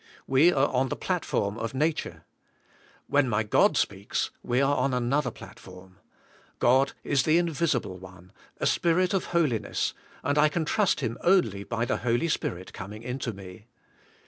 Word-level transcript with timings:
We 0.25 0.51
are 0.51 0.65
on 0.69 0.89
the 0.89 0.95
platform 0.95 1.59
of 1.59 1.75
nature. 1.75 2.23
When 3.05 3.29
my 3.29 3.43
God 3.43 3.77
speaks 3.77 4.31
we 4.41 4.59
are 4.59 4.75
on 4.75 4.95
another 4.95 5.29
platform. 5.29 5.99
God 6.57 6.93
is 7.03 7.21
the 7.21 7.37
Invisible 7.37 7.99
One, 7.99 8.31
a 8.57 8.65
Spirit 8.65 9.13
of 9.13 9.25
holiness, 9.25 9.93
and 10.23 10.39
I 10.39 10.49
can 10.49 10.65
trust 10.65 11.01
Him 11.01 11.19
only 11.21 11.63
by 11.63 11.85
the 11.85 11.97
Holy 11.97 12.29
Spirit 12.29 12.73
coming" 12.73 13.03
into 13.03 13.31
me. 13.31 13.67